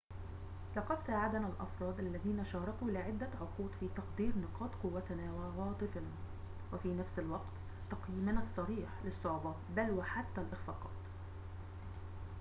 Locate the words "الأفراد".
1.47-1.99